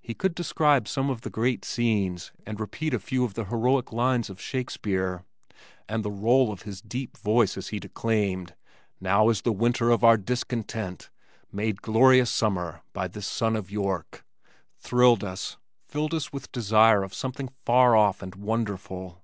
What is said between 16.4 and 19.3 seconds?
desire of something far off and wonderful.